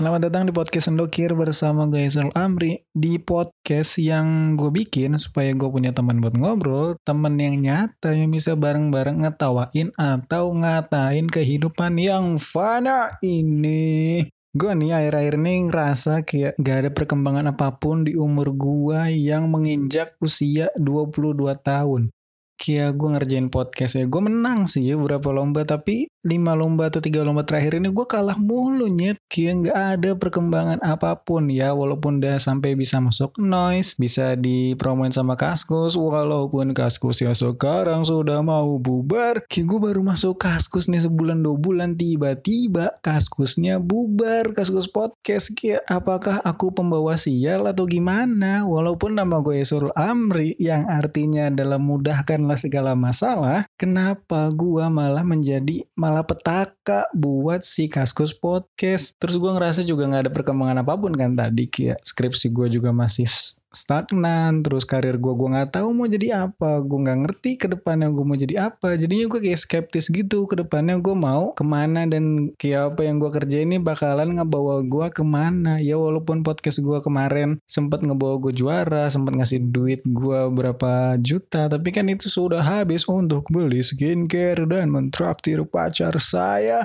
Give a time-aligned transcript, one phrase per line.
[0.00, 2.88] Selamat datang di podcast Sendokir bersama gue Isral Amri.
[2.88, 8.32] Di podcast yang gue bikin supaya gue punya teman buat ngobrol Teman yang nyata yang
[8.32, 14.24] bisa bareng-bareng ngetawain atau ngatain kehidupan yang fana ini.
[14.56, 19.52] Gue nih akhir-akhir ini ngerasa kayak gak ada perkembangan apa pun di umur gue yang
[19.52, 22.08] menginjak usia 22 tahun.
[22.56, 27.00] Kayak gue ngerjain podcast ya, gue menang sih ya beberapa lomba tapi lima lomba atau
[27.00, 29.16] tiga lomba terakhir ini gue kalah mulu nyet.
[29.30, 31.72] Kayak nggak ada perkembangan apa pun ya.
[31.72, 38.44] Walaupun udah sampai bisa masuk noise bisa dipromoin sama kaskus walaupun kaskus ya sekarang sudah
[38.44, 39.44] mau bubar.
[39.48, 44.52] Kayak gue baru masuk kaskus nih sebulan dua bulan tiba-tiba kaskusnya bubar.
[44.52, 48.68] Kaskus podcast kayak apakah aku pembawa sial atau gimana?
[48.68, 55.86] Walaupun nama gue Surul Amri yang artinya adalah mudahkanlah segala masalah kenapa gue malah menjadi
[56.26, 59.14] petaka buat si Kaskus Podcast.
[59.22, 62.90] Terus gue ngerasa juga nggak ada perkembangan apa pun kan tadi kayak skripsi gue juga
[62.90, 63.30] masih
[63.70, 66.82] stagnan terus karir gue gue nggak tahu mau jadi apa.
[66.82, 68.98] Gue nggak ngerti ke depannya gue mau jadi apa.
[68.98, 70.44] Jadinya gue kayak skeptis gitu.
[70.50, 74.82] Ke depannya gue mau ke mana dan kayak apa yang gue kerja ini bakalan ngebawa
[74.82, 75.78] gue ke mana.
[75.78, 81.70] Ya walaupun podcast gue kemarin sempat ngebawa gue juara sempat ngasih duit gue berapa juta
[81.70, 86.84] tapi kan itu sudah habis untuk beli skincare dan mentraktir pacar saya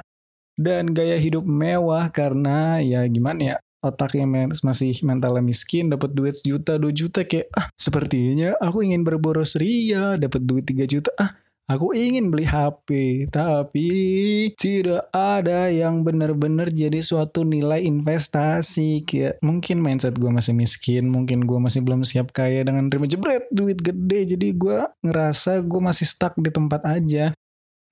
[0.56, 4.26] dan gaya hidup mewah karena ya gimana ya otaknya
[4.66, 10.18] masih mentalnya miskin dapat duit sejuta dua juta kayak ah sepertinya aku ingin berboros ria
[10.18, 12.90] dapat duit tiga juta ah Aku ingin beli HP,
[13.34, 13.90] tapi
[14.54, 19.02] tidak ada yang benar-benar jadi suatu nilai investasi.
[19.02, 23.50] Kayak mungkin mindset gue masih miskin, mungkin gue masih belum siap kaya dengan terima jebret
[23.50, 24.38] duit gede.
[24.38, 27.34] Jadi gue ngerasa gue masih stuck di tempat aja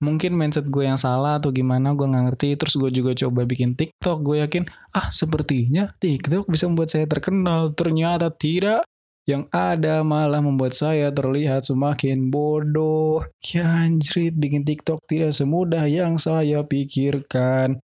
[0.04, 3.80] mungkin mindset gue yang salah atau gimana gue nggak ngerti terus gue juga coba bikin
[3.80, 8.83] TikTok gue yakin ah sepertinya TikTok bisa membuat saya terkenal ternyata tidak
[9.23, 13.23] yang ada malah membuat saya terlihat semakin bodoh.
[13.39, 17.80] Ya anjrit, bikin TikTok tidak semudah yang saya pikirkan.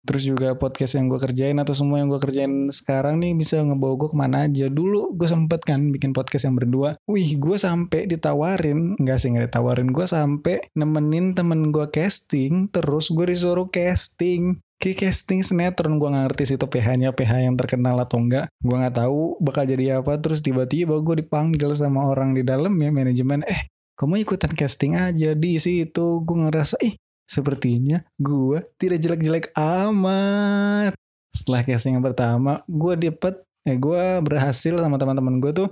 [0.00, 3.94] Terus juga podcast yang gue kerjain atau semua yang gue kerjain sekarang nih bisa ngebawa
[4.00, 4.66] gue ke mana aja.
[4.72, 6.96] Dulu gue sempet kan bikin podcast yang berdua.
[7.04, 8.96] Wih gue sampai ditawarin.
[8.96, 9.92] Enggak sih nggak ditawarin.
[9.92, 12.72] Gue sampai nemenin temen gue casting.
[12.72, 14.64] Terus gue disuruh casting.
[14.80, 18.48] Kayak casting sinetron gue gak ngerti sih itu PH-nya PH yang terkenal atau enggak.
[18.64, 20.16] Gue gak tahu bakal jadi apa.
[20.16, 23.44] Terus tiba-tiba gue dipanggil sama orang di dalam ya manajemen.
[23.44, 23.68] Eh
[24.00, 26.24] kamu ikutan casting aja di situ.
[26.24, 26.96] Gue ngerasa ih
[27.30, 30.98] Sepertinya gue tidak jelek-jelek amat.
[31.30, 35.70] Setelah casting yang pertama, gue dapet, eh gue berhasil sama teman-teman gue tuh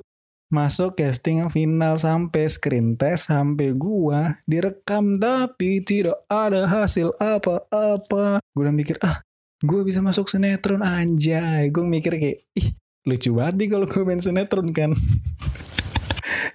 [0.49, 8.39] masuk casting final sampai screen test sampai gue direkam tapi tidak ada hasil apa-apa.
[8.55, 9.19] Gue udah mikir ah
[9.59, 11.75] gue bisa masuk sinetron anjay.
[11.75, 12.69] Gue mikir kayak ih
[13.03, 14.95] lucu banget nih kalau gue main sinetron kan.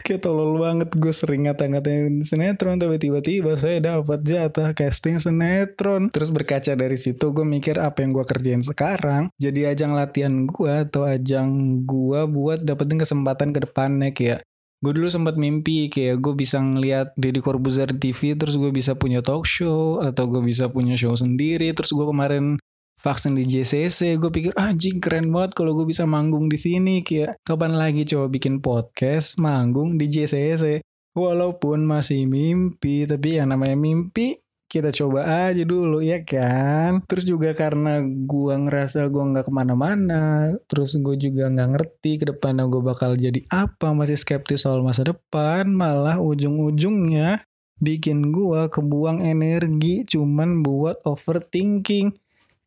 [0.03, 0.91] kayak tolol banget.
[0.93, 6.11] Gue sering ngata-ngatain sinetron tapi tiba-tiba saya dapat jatah casting sinetron.
[6.11, 9.31] Terus berkaca dari situ gue mikir apa yang gue kerjain sekarang.
[9.39, 14.43] Jadi ajang latihan gue atau ajang gue buat dapetin kesempatan ke depannya kayak
[14.83, 19.23] gue dulu sempat mimpi kayak gue bisa ngeliat Deddy Corbuzier TV terus gue bisa punya
[19.23, 21.71] talk show atau gue bisa punya show sendiri.
[21.71, 22.59] Terus gue kemarin
[23.03, 27.35] vaksin di JCC gue pikir anjing keren banget kalau gue bisa manggung di sini kayak
[27.43, 30.79] kapan lagi coba bikin podcast manggung di JCC
[31.11, 34.39] walaupun masih mimpi tapi yang namanya mimpi
[34.73, 37.05] kita coba aja dulu ya kan?
[37.05, 42.25] Terus juga karena gue ngerasa gue nggak ke mana-mana terus gue juga nggak ngerti ke
[42.33, 47.45] depannya gue bakal jadi apa masih skeptis soal masa depan malah ujung-ujungnya
[47.77, 52.15] bikin gue kebuang energi cuman buat overthinking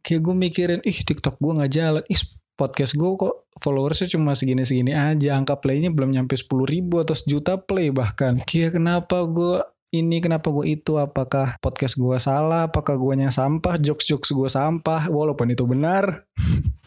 [0.06, 2.04] kayak gue mikirin ih TikTok gue nggak jalan.
[2.06, 2.22] Ih
[2.54, 5.34] podcast gue kok followersnya cuma segini-segini aja.
[5.34, 8.38] Angka playnya belum nyampe 10 ribu atau sejuta play bahkan.
[8.46, 10.94] Kayak kenapa gue ini kenapa gue itu?
[11.02, 12.70] Apakah podcast gue salah?
[12.70, 13.82] Apakah yang sampah?
[13.82, 15.10] Jokes jokes gue sampah?
[15.10, 16.06] Walaupun itu benar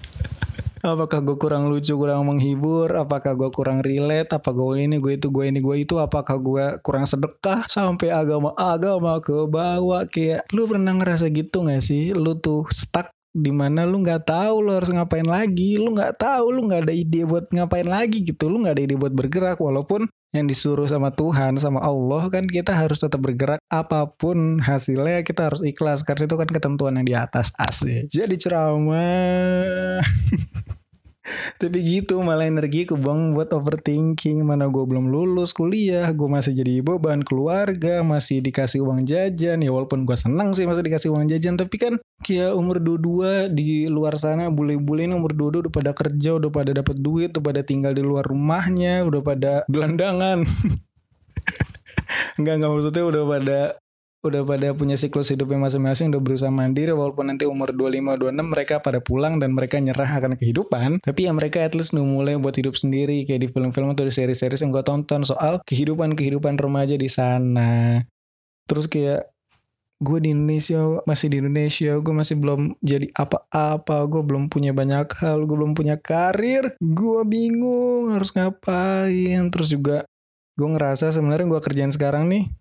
[0.81, 2.89] apakah gue kurang lucu kurang menghibur?
[2.95, 4.31] Apakah gue kurang relate?
[4.31, 5.99] Apa gue ini gue itu gue ini gue itu?
[5.99, 10.07] Apakah gue kurang sedekah sampai agama agama ke bawah?
[10.07, 12.15] Kayak lu pernah ngerasa gitu gak sih?
[12.15, 15.77] Lu tuh stuck di mana lu nggak tahu lu harus ngapain lagi.
[15.77, 18.49] Lu nggak tahu lu nggak ada ide buat ngapain lagi gitu.
[18.49, 19.57] Lu nggak ada ide buat bergerak.
[19.61, 23.61] Walaupun yang disuruh sama Tuhan sama Allah kan kita harus tetap bergerak.
[23.69, 26.01] Apa pun hasilnya kita harus ikhlas.
[26.01, 27.53] Karena itu kan ketentuan yang di atas.
[27.59, 30.01] Asli jadi ceramah
[31.57, 34.41] Tapi gitu malah energi ku bang buat overthinking.
[34.45, 39.61] Mana gue belum lulus kuliah Gue masih jadi beban keluarga Masih dikasih uang jajan.
[39.61, 41.93] Ya walaupun gue senang sih masih dikasih uang jajan Tapi kan
[42.23, 46.71] kayak umur 22 di luar sana Bule-bule ini umur 22 udah pada kerja Udah pada
[46.73, 50.45] dapat duit Udah pada tinggal di luar rumahnya Udah pada gelandangan.
[52.39, 53.59] Enggak enggak maksudnya udah pada
[54.19, 58.75] udah pada punya siklus hidupnya masing-masing udah berusaha mandiri walaupun nanti umur 25 26 mereka
[58.83, 61.00] pada pulang dan mereka nyerah akan kehidupan.
[61.00, 64.12] Tapi ya mereka at least udah mulai buat hidup sendiri kayak di film-film atau di
[64.12, 68.04] seri-seri yang gue tonton soal kehidupan-kehidupan remaja di sana.
[68.68, 69.31] Terus kayak
[70.00, 75.12] gue di Indonesia masih di Indonesia gue masih belum jadi apa-apa gue belum punya banyak
[75.19, 79.48] hal gue belum punya karir gue bingung harus ngapain.
[79.48, 80.04] Terus juga
[80.60, 82.51] gue ngerasa sebenarnya gue kerjaan sekarang nih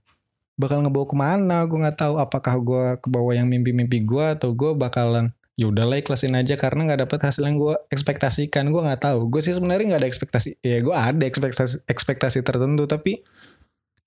[0.58, 1.56] bakal ngebawa ke mana?
[1.70, 5.98] Gue nggak tahu apakah gue ke bawah yang mimpi-mimpi gue atau gue bakalan ya udahlah
[5.98, 8.68] ikhlasin aja karena nggak dapet hasil yang gue ekspektasikan.
[8.74, 9.30] Gue nggak tahu.
[9.30, 13.22] Gue sih sebenarnya nggak ada ekspektasi ya gue ada ekspektasi ekspektasi tertentu tapi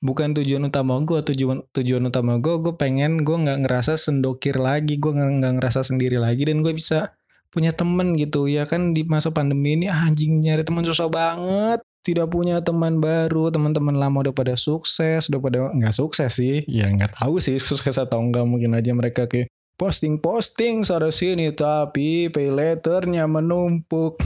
[0.03, 4.99] bukan tujuan utama gue tujuan tujuan utama gue gue pengen gue nggak ngerasa sendokir lagi.
[4.99, 7.15] Gue nggak ngerasa sendiri lagi dan gue bisa
[7.47, 8.51] punya temen gitu.
[8.51, 12.97] Ya kan di masa pandemi ini ah, anjing nyari teman susah banget tidak punya teman
[12.97, 17.61] baru, teman-teman lama udah pada sukses, udah pada nggak sukses sih, ya nggak tahu sih
[17.61, 24.17] sukses atau enggak mungkin aja mereka kayak posting-posting sana sini tapi pay letternya menumpuk.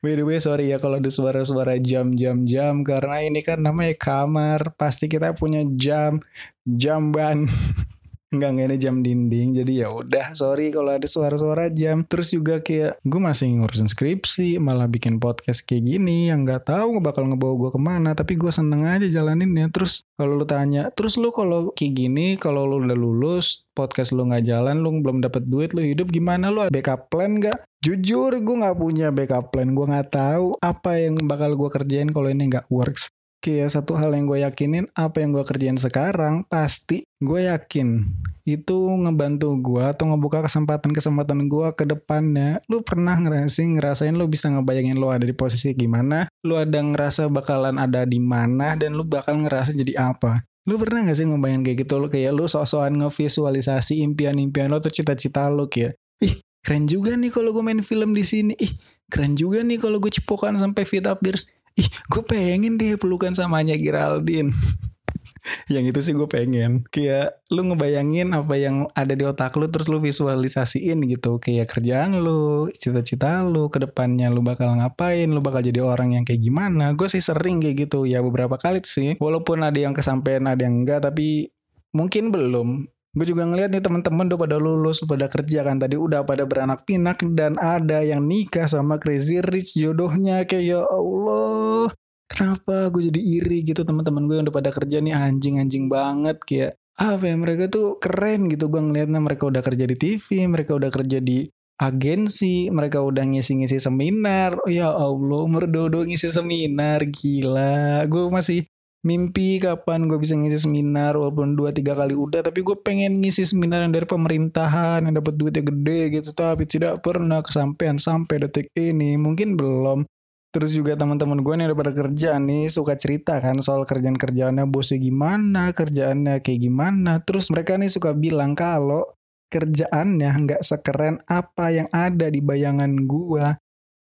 [0.00, 5.10] By the way sorry ya kalau ada suara-suara jam-jam-jam karena ini kan namanya kamar pasti
[5.10, 6.22] kita punya jam
[6.64, 7.48] jamban
[8.26, 9.54] Enggak ini jam dinding.
[9.62, 12.02] Jadi ya udah, sorry kalau ada suara-suara jam.
[12.02, 16.98] Terus juga kayak gue masih ngurusin skripsi, malah bikin podcast kayak gini yang nggak tahu
[16.98, 18.10] bakal ngebawa gue ke mana.
[18.18, 19.66] Tapi gue seneng aja jalanin ya.
[19.70, 24.26] Terus kalau lu tanya, terus lu kalau kayak gini, kalau lu udah lulus, podcast lu
[24.26, 26.50] nggak jalan, lu belum dapet duit, lu hidup gimana?
[26.50, 27.62] Lu ada backup plan nggak?
[27.78, 29.70] Jujur gue nggak punya backup plan.
[29.70, 33.06] Gue nggak tahu apa yang bakal gue kerjain kalau ini nggak works
[33.40, 38.04] kayak satu hal yang gue yakinin apa yang gue kerjain sekarang pasti gue yakin
[38.46, 42.62] itu ngebantu gue atau ngebuka kesempatan-kesempatan gue ke depannya.
[42.70, 47.26] Lu pernah ngerasain ngerasain lu bisa ngebayangin lu ada di posisi gimana lu ada ngerasa
[47.26, 50.46] bakalan ada di mana dan lu bakal ngerasa jadi apa?
[50.66, 51.94] Lu pernah gak sih ngebayangin kayak gitu?
[51.98, 57.30] Lu kayak lu sok-sokan ngevisualisasi impian-impian lo atau cita-cita lu kayak ih keren juga nih
[57.30, 58.54] kalau gue main film di sini.
[58.58, 58.74] Ih
[59.10, 63.36] keren juga nih kalau gue cipokan sampai fit up beers ih gue pengen deh pelukan
[63.36, 64.52] sama Anya Geraldine.
[65.72, 66.82] Yang itu sih gue pengen.
[66.90, 71.38] Kayak lu ngebayangin apa yang ada di otak lu terus lu visualisasiin gitu.
[71.38, 76.24] Kayak kerjaan lu cita-cita lu ke depannya lu bakal ngapain lu bakal jadi orang yang
[76.26, 76.98] kayak gimana.
[76.98, 79.14] Gue sih sering kayak gitu ya beberapa kali sih.
[79.22, 81.54] Walaupun ada yang kesampaian ada yang enggak tapi
[81.94, 86.28] mungkin belum Gue juga ngeliat nih teman-teman udah pada lulus, pada kerja kan tadi udah
[86.28, 91.88] pada beranak pinak dan ada yang nikah sama Crazy Rich jodohnya kayak ya Allah.
[92.28, 96.76] Kenapa gue jadi iri gitu teman-teman gue yang udah pada kerja nih anjing-anjing banget kayak
[97.00, 100.92] apa ya mereka tuh keren gitu gue ngeliatnya mereka udah kerja di TV, mereka udah
[100.92, 101.48] kerja di
[101.80, 104.60] agensi, mereka udah ngisi-ngisi seminar.
[104.60, 108.04] Oh, ya Allah, umur dodo ngisi seminar, gila.
[108.08, 108.68] Gue masih
[109.06, 113.46] mimpi kapan gue bisa ngisi seminar walaupun dua tiga kali udah tapi gue pengen ngisi
[113.46, 118.66] seminar yang dari pemerintahan yang dapat duitnya gede gitu tapi tidak pernah kesampaian sampai detik
[118.74, 119.14] ini.
[119.14, 120.02] Mungkin belum.
[120.50, 124.64] Terus juga teman-teman gue nih udah pada kerja nih suka cerita kan soal kerjaan kerjaannya
[124.66, 127.22] bosnya gimana kerjaannya kayak gimana.
[127.22, 129.06] Terus mereka nih suka bilang kalau
[129.46, 133.46] kerjaannya nggak sekeren apa yang ada di bayangan gue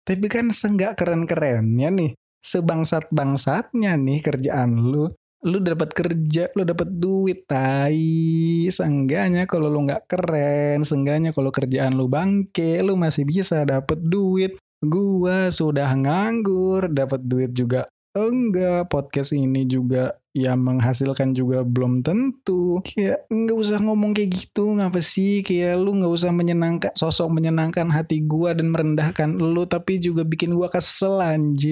[0.06, 2.12] tapi kan seenggak keren-kerennya nih
[2.46, 5.10] sebangsat-bangsatnya nih kerjaan lu
[5.46, 8.66] lu dapat kerja, lu dapat duit, tai.
[8.66, 14.58] Seenggaknya kalau lu nggak keren, seenggaknya kalau kerjaan lu bangke, lu masih bisa dapat duit.
[14.82, 17.86] Gua sudah nganggur, dapat duit juga
[18.16, 18.88] enggak.
[18.90, 25.00] Podcast ini juga ya menghasilkan juga belum tentu kayak nggak usah ngomong kayak gitu ngapa
[25.00, 30.28] sih kayak lu nggak usah menyenangkan sosok menyenangkan hati gua dan merendahkan lu tapi juga
[30.28, 31.72] bikin gua kesel anjing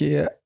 [0.00, 0.40] kayak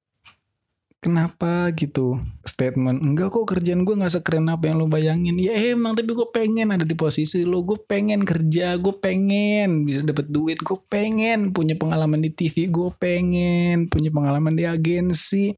[1.00, 2.20] kenapa gitu?
[2.44, 5.36] Statement enggak kok kerjaan gue nggak sekeren apa yang lo bayangin.
[5.40, 10.04] Ya emang tapi gue pengen ada di posisi lo gue pengen kerja gue pengen bisa
[10.04, 15.56] dapat duit gue pengen punya pengalaman di TV gue pengen punya pengalaman di agensi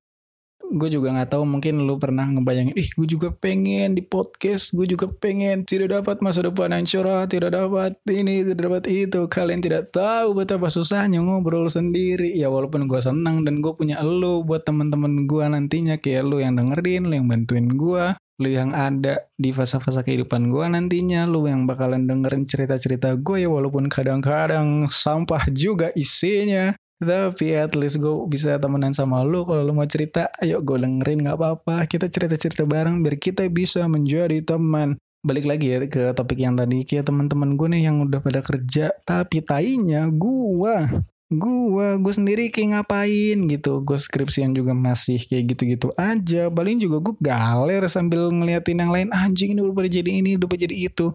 [0.73, 4.89] gue juga nggak tahu mungkin lu pernah ngebayangin ih gue juga pengen di podcast gue
[4.89, 9.21] juga pengen tidak dapat masa depan yang cerah tidak dapat ini tidak dapat itu.
[9.27, 12.35] Kalian tidak tahu betapa susahnya ngobrol sendiri.
[12.35, 16.59] Ya walaupun gue senang dan gue punya lu buat teman-teman gue nantinya kayak lu yang
[16.59, 18.05] dengerin lu yang bantuin gue
[18.41, 23.49] lu yang ada di fase-fase kehidupan gue nantinya lu yang bakalan dengerin cerita-cerita gue ya
[23.53, 29.75] walaupun kadang-kadang sampah juga isinya tapi at least gue bisa temenan sama lu kalau lu
[29.75, 30.31] mau cerita.
[30.41, 31.85] Ayo gue dengerin nggak apa-apa.
[31.91, 34.97] Kita cerita-cerita bareng biar kita bisa menjadi teman.
[35.23, 36.83] Balik lagi ya ke topik yang tadi.
[36.83, 42.81] Kayak teman-teman gue nih yang udah pada kerja tapi tainya gue gua gue sendiri kayak
[42.81, 43.81] ngapain gitu.
[43.83, 46.51] Gue skripsian juga masih kayak gitu-gitu aja.
[46.53, 49.09] Paling juga gue galer sambil ngeliatin yang lain.
[49.13, 51.13] Anjing ini udah pada jadi ini udah pada jadi itu.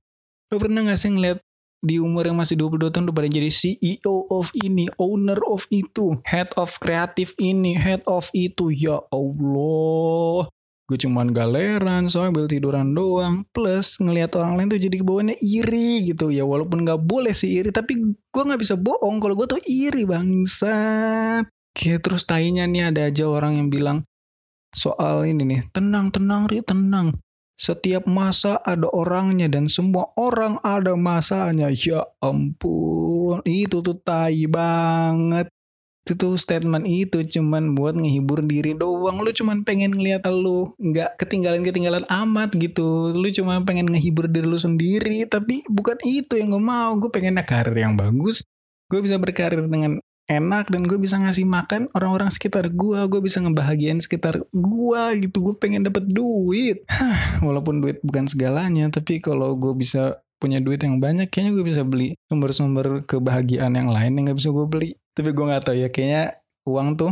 [0.47, 1.43] Lo pernah gak sih ngeliat
[1.81, 6.17] di umur yang masih 22 tahun udah pada jadi CEO of ini, owner of itu,
[6.25, 8.73] head of kreatif ini, head of itu.
[8.73, 10.49] Ya Allah.
[10.87, 13.43] Gue cuman galeran sambil tiduran doang.
[13.51, 16.31] Plus ngelihat orang lain tuh jadi ke bawahnya iri gitu.
[16.31, 20.07] Ya walaupun nggak boleh sih iri tapi gue nggak bisa bohong kalau gue tuh iri
[20.07, 20.75] bangsa
[21.77, 24.01] kayak terus tainya nih ada aja orang yang bilang
[24.73, 27.13] soal ini nih tenang tenang ri tenang
[27.57, 31.73] setiap masa ada orangnya dan semua orang ada masanya.
[31.73, 35.49] Ya ampun itu tuh tai banget.
[36.07, 39.19] Itu tuh statement itu cuman buat ngehibur diri doang.
[39.19, 43.11] Lu cuman pengen ngeliat lu nggak ketinggalan ketinggalan amat gitu.
[43.11, 45.27] Lu cuma pengen ngehibur diri lu sendiri.
[45.27, 46.95] Tapi bukan itu yang gue mau.
[46.95, 48.45] Gue pengen karir yang bagus.
[48.87, 53.39] Gue bisa berkarir dengan enak dan gue bisa ngasih makan orang-orang sekitar gue gue bisa
[53.39, 55.37] ngebahagiain sekitar gue gitu.
[55.51, 56.83] Gue pengen dapet duit.
[57.45, 61.81] Walaupun duit bukan segalanya tapi kalau gue bisa punya duit yang banyak kayaknya gue bisa
[61.81, 64.89] beli sumber-sumber kebahagiaan yang lain yang gak bisa gue beli.
[65.17, 66.23] Tapi gue nggak tahu ya kayaknya
[66.69, 67.11] uang tuh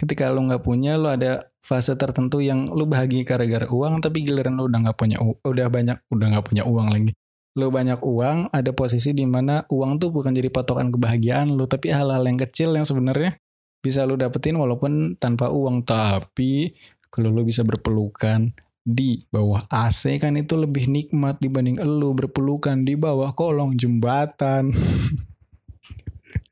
[0.00, 4.54] ketika lu nggak punya lu ada fase tertentu yang lu bahagia gara-gara uang tapi giliran
[4.54, 7.16] lu udah nggak punya udah banyak udah nggak punya uang lagi
[7.56, 11.88] lu banyak uang ada posisi di mana uang tuh bukan jadi patokan kebahagiaan lu tapi
[11.88, 13.40] hal-hal yang kecil yang sebenarnya
[13.80, 16.76] bisa lu dapetin walaupun tanpa uang tapi
[17.08, 18.52] kalau lu bisa berpelukan
[18.86, 24.70] di bawah AC kan itu lebih nikmat dibanding lu berpelukan di bawah kolong jembatan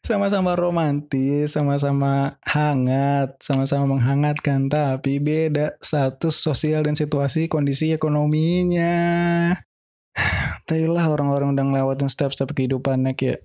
[0.05, 9.57] sama-sama romantis, sama-sama hangat, sama-sama menghangatkan, tapi beda status sosial dan situasi kondisi ekonominya.
[10.65, 13.45] Tahulah orang-orang udah ngelewatin step-step kehidupannya kayak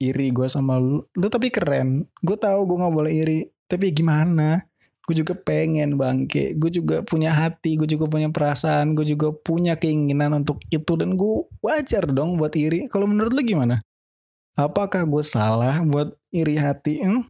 [0.00, 1.04] iri gue sama lu.
[1.16, 2.08] Lu tapi keren.
[2.24, 3.40] Gue tahu gue nggak boleh iri.
[3.68, 4.64] Tapi gimana?
[5.04, 6.56] Gue juga pengen bangke.
[6.56, 7.76] Gue juga punya hati.
[7.76, 8.96] Gue juga punya perasaan.
[8.96, 10.96] Gue juga punya keinginan untuk itu.
[10.96, 12.88] Dan gue wajar dong buat iri.
[12.88, 13.84] Kalau menurut lu gimana?
[14.54, 17.26] apakah gue salah buat iri hati hmm?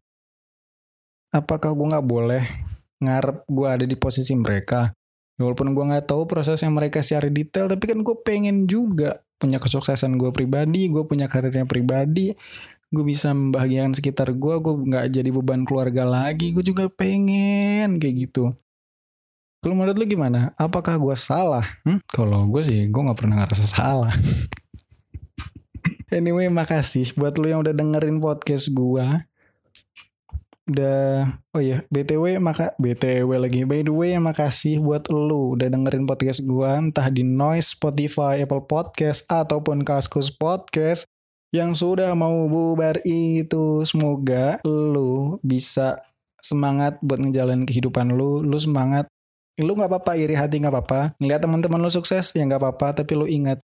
[1.33, 2.45] apakah gue nggak boleh
[3.01, 4.93] ngarep gue ada di posisi mereka
[5.41, 9.59] walaupun gue nggak tahu proses yang mereka secara detail tapi kan gue pengen juga punya
[9.59, 12.33] kesuksesan gue pribadi gue punya karirnya pribadi.
[12.95, 18.15] Gue bisa membahagiakan sekitar gue gue nggak jadi beban keluarga lagi gue juga pengen kayak
[18.31, 18.55] gitu.
[19.65, 20.53] Kalau menurut lu gimana?
[20.61, 21.65] Apakah gue salah?
[21.89, 21.99] Hmm?
[22.13, 24.13] kalau gue sih gue nggak pernah ngerasa salah.
[26.15, 29.27] Anyway, makasih buat lu yang udah dengerin podcast gua.
[30.65, 33.69] Udah oh ya, BTW maka BTW lagi.
[33.69, 38.65] By the way, makasih buat lu udah dengerin podcast gua entah di Noise, Spotify, Apple
[38.65, 41.05] Podcast ataupun Kaskus Podcast
[41.53, 43.85] yang sudah mau bubar itu.
[43.85, 46.01] Semoga lu bisa
[46.41, 48.41] semangat buat ngejalanin kehidupan lu.
[48.41, 49.05] Lu semangat
[49.61, 53.15] lu nggak apa-apa iri hati nggak apa-apa ngeliat teman-teman lu sukses ya nggak apa-apa tapi
[53.15, 53.63] lu ingat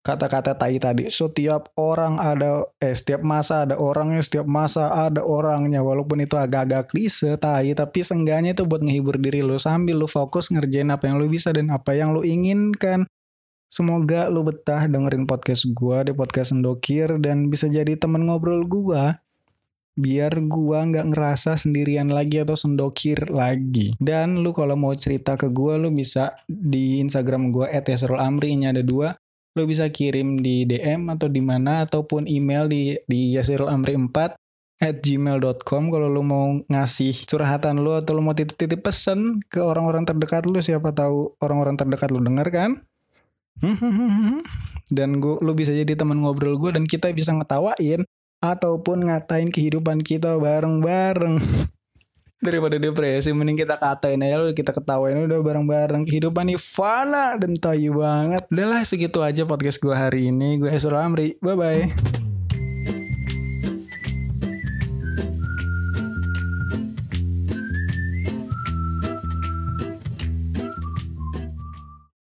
[0.00, 5.84] kata-kata tai tadi setiap orang ada eh setiap masa ada orangnya setiap masa ada orangnya.
[5.84, 10.48] Walaupun itu agak-agak klise tai tapi seenggaknya itu buat ngehibur diri lu sambil lu fokus
[10.48, 13.04] ngerjain apa yang lu bisa dan apa yang lu inginkan.
[13.70, 19.20] Semoga lu betah dengerin podcast gua di podcast Sendokir dan bisa jadi temen ngobrol gua.
[19.94, 23.94] Biar gua nggak ngerasa sendirian lagi atau sendokir lagi.
[24.00, 28.82] Dan lu kalau mau cerita ke gua lu bisa di Instagram gua @yasrul_amri ini ada
[28.82, 29.14] dua
[29.60, 34.16] lo bisa kirim di DM atau di mana ataupun email di di yasirulamri4
[34.80, 40.08] at gmail.com kalau lo mau ngasih curhatan lo atau lo mau titip-titip pesan ke orang-orang
[40.08, 42.70] terdekat lo siapa tahu orang-orang terdekat lo denger kan?
[44.96, 48.02] Dan gue lo bisa jadi teman ngobrol gue dan kita bisa ngetawain
[48.40, 51.38] ataupun ngatain kehidupan kita bareng-bareng
[52.40, 56.08] daripada depresi mending kita katain aja kita ketawain udah bareng-bareng.
[56.08, 58.42] Kehidupan nih fana dan tayu banget.
[58.48, 60.56] Udahlah segitu aja podcast gue hari ini.
[60.56, 61.36] Gue Esra Amri.
[61.38, 62.29] Bye bye